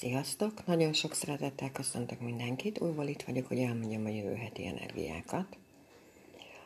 [0.00, 0.66] Sziasztok!
[0.66, 2.80] Nagyon sok szeretettel köszöntök mindenkit.
[2.80, 5.56] Újból itt vagyok, hogy elmondjam a jövő heti energiákat.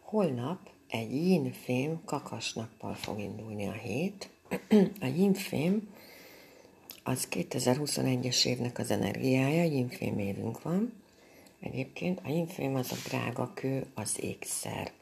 [0.00, 0.58] Holnap
[0.88, 4.30] egy yin fém kakasnappal fog indulni a hét.
[5.00, 5.94] a yin fém
[7.02, 10.92] az 2021-es évnek az energiája, yin fém évünk van.
[11.60, 14.92] Egyébként a yin fém az a drága kő, az ékszer.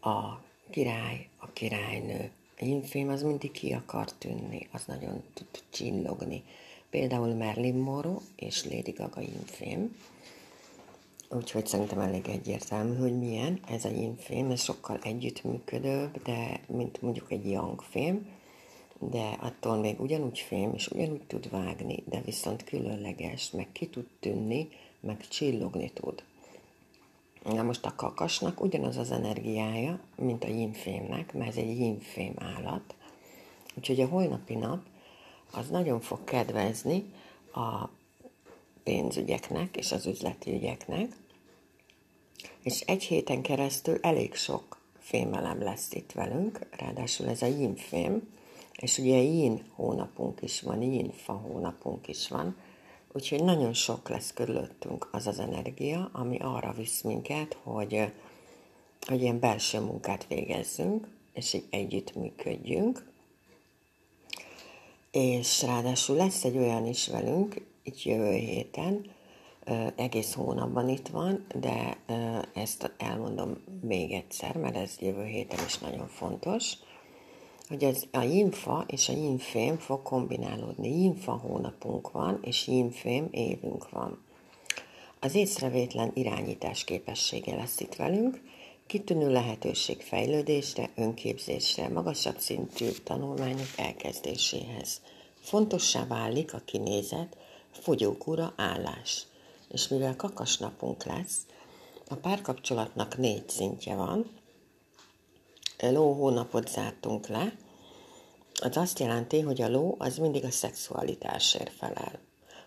[0.00, 0.40] A
[0.70, 2.30] király, a királynő,
[2.62, 6.42] infém az mindig ki akar tűnni, az nagyon tud csillogni.
[6.90, 9.96] Például Merlin Monroe és Lady Gaga infém.
[11.28, 17.32] Úgyhogy szerintem elég egyértelmű, hogy milyen ez a infém, ez sokkal együttműködőbb, de mint mondjuk
[17.32, 18.26] egy young fém,
[18.98, 24.06] de attól még ugyanúgy fém, és ugyanúgy tud vágni, de viszont különleges, meg ki tud
[24.20, 24.68] tűnni,
[25.00, 26.22] meg csillogni tud.
[27.44, 32.94] Na most a kakasnak ugyanaz az energiája, mint a jimfémnek, mert ez egy jimfém állat.
[33.74, 34.80] Úgyhogy a holnapi nap
[35.52, 37.04] az nagyon fog kedvezni
[37.54, 37.88] a
[38.82, 41.12] pénzügyeknek és az üzleti ügyeknek,
[42.62, 48.28] és egy héten keresztül elég sok fémelem lesz itt velünk, ráadásul ez a yin fém,
[48.72, 52.56] és ugye yin hónapunk is van, yin fa hónapunk is van,
[53.12, 58.12] Úgyhogy nagyon sok lesz körülöttünk az az energia, ami arra visz minket, hogy,
[59.06, 63.10] hogy ilyen belső munkát végezzünk, és így együttműködjünk.
[65.10, 69.10] És ráadásul lesz egy olyan is velünk, itt jövő héten,
[69.96, 71.96] egész hónapban itt van, de
[72.54, 76.72] ezt elmondom még egyszer, mert ez jövő héten is nagyon fontos
[77.72, 81.02] hogy ez a jimfa és a jimfém fog kombinálódni.
[81.02, 84.24] Jimfa hónapunk van, és jimfém évünk van.
[85.20, 88.40] Az észrevétlen irányítás képessége lesz itt velünk,
[88.86, 95.00] kitűnő lehetőség fejlődésre, önképzésre, magasabb szintű tanulmányok elkezdéséhez.
[95.40, 97.36] Fontossá válik a kinézet,
[97.70, 99.26] fogyókúra állás.
[99.68, 101.38] És mivel kakasnapunk lesz,
[102.08, 104.30] a párkapcsolatnak négy szintje van,
[105.90, 107.52] ló hónapot zártunk le,
[108.60, 112.18] az azt jelenti, hogy a ló az mindig a szexualitásért felel.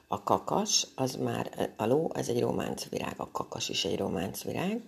[0.08, 4.82] A kakas, az már, a ló, ez egy románcvirág, a kakas is egy románcvirág,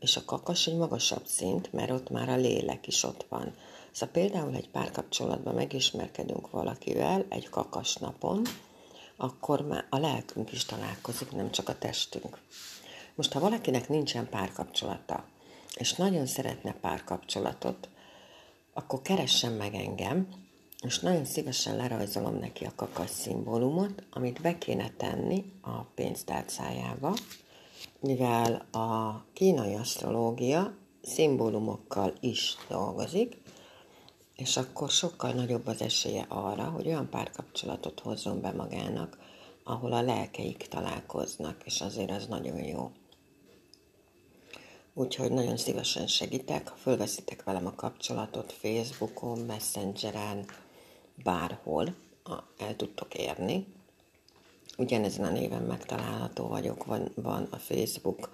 [0.00, 3.54] és a kakas egy magasabb szint, mert ott már a lélek is ott van.
[3.90, 8.42] Szóval például egy párkapcsolatban megismerkedünk valakivel egy kakas napon,
[9.16, 12.38] akkor már a lelkünk is találkozik, nem csak a testünk.
[13.14, 15.24] Most, ha valakinek nincsen párkapcsolata,
[15.76, 17.88] és nagyon szeretne párkapcsolatot,
[18.72, 20.28] akkor keressen meg engem,
[20.82, 27.14] és nagyon szívesen lerajzolom neki a kakas szimbólumot, amit be kéne tenni a pénztárcájába,
[28.00, 33.36] mivel a kínai asztrológia szimbólumokkal is dolgozik,
[34.36, 39.18] és akkor sokkal nagyobb az esélye arra, hogy olyan párkapcsolatot hozzon be magának,
[39.64, 42.90] ahol a lelkeik találkoznak, és azért az nagyon jó.
[44.94, 50.44] Úgyhogy nagyon szívesen segítek, ha fölveszitek velem a kapcsolatot Facebookon, Messengeren,
[51.22, 51.94] bárhol
[52.58, 53.66] el tudtok érni.
[54.76, 58.30] Ugyanezen a néven megtalálható vagyok, van, van a Facebook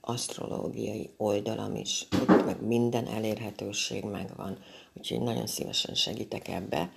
[0.00, 4.58] asztrológiai oldalam is, ott meg minden elérhetőség megvan,
[4.92, 6.92] úgyhogy nagyon szívesen segítek ebbe,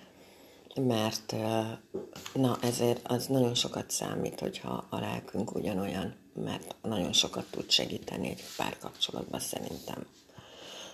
[0.80, 1.36] mert
[2.34, 8.30] na ezért az nagyon sokat számít, hogyha a lelkünk ugyanolyan, mert nagyon sokat tud segíteni
[8.30, 10.06] egy párkapcsolatban szerintem.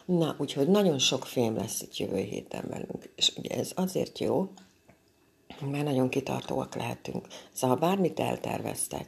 [0.05, 3.09] Na, úgyhogy nagyon sok film lesz itt jövő héten velünk.
[3.15, 4.51] És ugye ez azért jó,
[5.59, 7.27] mert nagyon kitartóak lehetünk.
[7.53, 9.07] Szóval ha bármit elterveztek,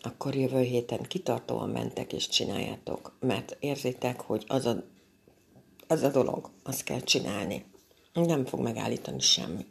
[0.00, 4.84] akkor jövő héten kitartóan mentek és csináljátok, mert érzitek, hogy az a,
[5.86, 7.64] az a dolog, azt kell csinálni.
[8.12, 9.66] Nem fog megállítani semmi.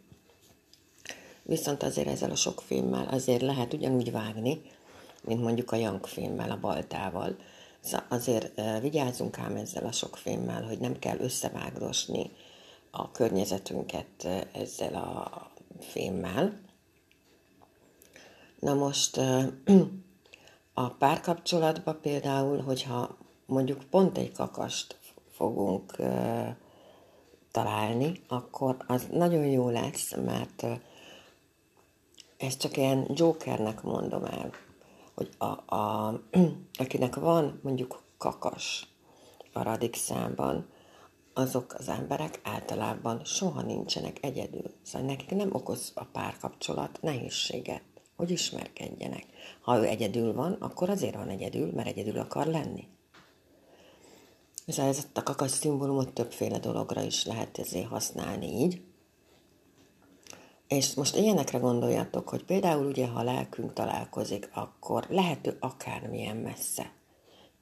[1.51, 4.61] Viszont azért ezzel a sok filmmel azért lehet ugyanúgy vágni,
[5.23, 7.35] mint mondjuk a Young filmmel, a baltával
[8.09, 12.31] Azért vigyázzunk ám ezzel a sok fémmel, hogy nem kell összevágdosni
[12.91, 16.61] a környezetünket ezzel a fémmel.
[18.59, 19.17] Na most
[20.73, 24.99] a párkapcsolatban például, hogyha mondjuk pont egy kakast
[25.31, 25.95] fogunk
[27.51, 30.65] találni, akkor az nagyon jó lesz, mert
[32.41, 34.51] ezt csak ilyen jokernek mondom el
[35.21, 36.13] hogy a, a,
[36.83, 38.87] akinek van mondjuk kakas
[39.53, 40.69] a radik számban,
[41.33, 44.71] azok az emberek általában soha nincsenek egyedül.
[44.81, 47.83] Szóval nekik nem okoz a párkapcsolat nehézséget,
[48.15, 49.25] hogy ismerkedjenek.
[49.61, 52.87] Ha ő egyedül van, akkor azért van egyedül, mert egyedül akar lenni.
[54.67, 58.81] Szóval ez a kakas szimbólumot többféle dologra is lehet ezért használni így.
[60.71, 66.93] És most ilyenekre gondoljatok, hogy például ugye, ha a lelkünk találkozik, akkor lehető akármilyen messze.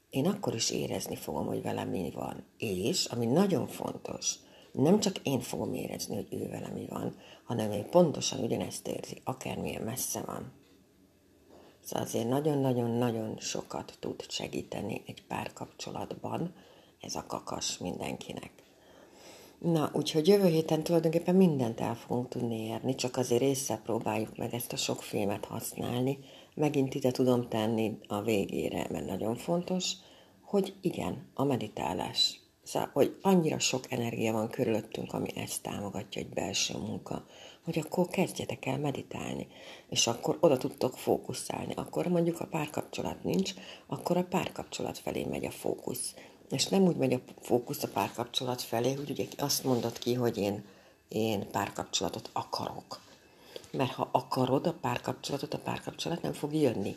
[0.09, 2.43] Én akkor is érezni fogom, hogy velem mi van.
[2.57, 4.35] És, ami nagyon fontos,
[4.71, 9.21] nem csak én fogom érezni, hogy ő velem mi van, hanem ő pontosan ugyanezt érzi,
[9.23, 10.51] akármilyen messze van.
[11.83, 16.53] Szóval azért nagyon-nagyon-nagyon sokat tud segíteni egy párkapcsolatban
[17.01, 18.51] ez a kakas mindenkinek.
[19.59, 24.53] Na, úgyhogy jövő héten tulajdonképpen mindent el fogunk tudni érni, csak azért észre próbáljuk meg
[24.53, 26.19] ezt a sok filmet használni.
[26.55, 29.93] Megint ide tudom tenni a végére, mert nagyon fontos,
[30.41, 32.39] hogy igen, a meditálás.
[32.63, 37.25] Szóval, hogy annyira sok energia van körülöttünk, ami ezt támogatja, egy belső munka,
[37.63, 39.47] hogy akkor kezdjetek el meditálni,
[39.89, 41.73] és akkor oda tudtok fókuszálni.
[41.75, 43.53] Akkor mondjuk a párkapcsolat nincs,
[43.87, 46.13] akkor a párkapcsolat felé megy a fókusz
[46.49, 50.37] és nem úgy megy a fókusz a párkapcsolat felé, hogy ugye azt mondod ki, hogy
[50.37, 50.63] én,
[51.07, 52.99] én párkapcsolatot akarok.
[53.71, 56.95] Mert ha akarod a párkapcsolatot, a párkapcsolat nem fog jönni.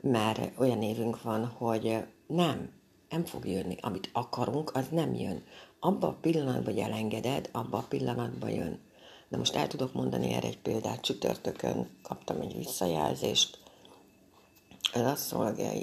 [0.00, 2.72] Mert olyan évünk van, hogy nem,
[3.08, 3.76] nem fog jönni.
[3.80, 5.44] Amit akarunk, az nem jön.
[5.80, 8.80] Abba a pillanatban, hogy elengeded, abba a pillanatban jön.
[9.28, 11.00] De most el tudok mondani erre egy példát.
[11.00, 13.58] Csütörtökön kaptam egy visszajelzést,
[14.92, 15.34] az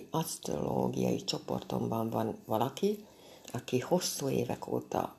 [0.10, 3.06] asztrológiai, csoportomban van valaki,
[3.54, 5.16] aki hosszú évek óta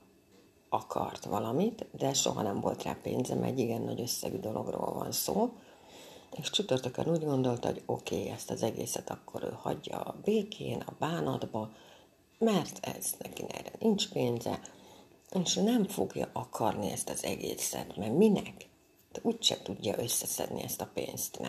[0.68, 5.52] akart valamit, de soha nem volt rá pénzem, egy igen nagy összegű dologról van szó,
[6.36, 10.80] és csütörtökön úgy gondolta, hogy oké, okay, ezt az egészet akkor ő hagyja a békén,
[10.80, 11.70] a bánatba,
[12.38, 14.60] mert ez neki erre nincs pénze,
[15.42, 18.68] és nem fogja akarni ezt az egészet, mert minek?
[19.12, 21.48] De úgyse tudja összeszedni ezt a pénzt, ne.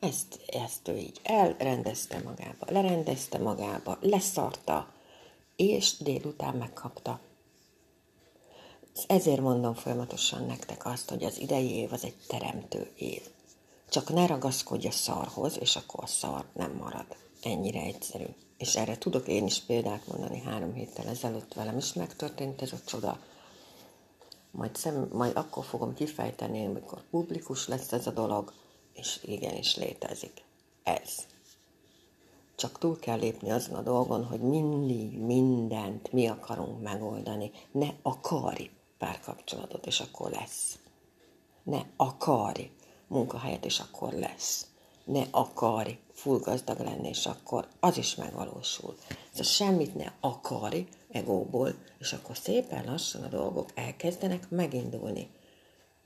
[0.00, 4.92] Ezt, ezt ő így elrendezte magába, lerendezte magába, leszarta,
[5.56, 7.20] és délután megkapta.
[9.06, 13.22] Ezért mondom folyamatosan nektek azt, hogy az idei év az egy teremtő év.
[13.90, 17.06] Csak ne ragaszkodj a szarhoz, és akkor a szar nem marad.
[17.42, 18.26] Ennyire egyszerű.
[18.58, 22.80] És erre tudok én is példát mondani három héttel ezelőtt velem is megtörtént ez a
[22.84, 23.18] csoda.
[24.50, 28.52] Majd, szem, majd akkor fogom kifejteni, amikor publikus lesz ez a dolog,
[28.96, 30.44] és igenis létezik.
[30.82, 31.26] Ez.
[32.56, 37.50] Csak túl kell lépni azon a dolgon, hogy mindig mindent mi akarunk megoldani.
[37.70, 40.78] Ne akarj párkapcsolatot, és akkor lesz.
[41.62, 42.70] Ne akarj
[43.06, 44.66] munkahelyet, és akkor lesz.
[45.04, 48.96] Ne akarj full gazdag lenni, és akkor az is megvalósul.
[49.30, 55.30] Szóval semmit ne akarj egóból, és akkor szépen lassan a dolgok elkezdenek megindulni.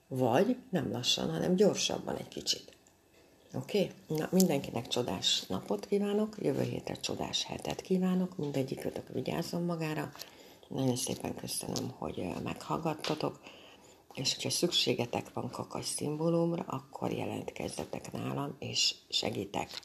[0.09, 2.77] Vagy nem lassan, hanem gyorsabban egy kicsit.
[3.55, 3.91] Oké?
[4.07, 4.19] Okay?
[4.19, 10.13] Na, mindenkinek csodás napot kívánok, jövő hétre csodás hetet kívánok, mindegyikötök vigyázzon magára.
[10.69, 13.41] Nagyon szépen köszönöm, hogy meghallgattatok,
[14.15, 19.81] és hogyha szükségetek van kakas szimbólumra, akkor jelentkezzetek nálam, és segítek.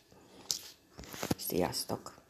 [1.37, 2.24] Sziasztok!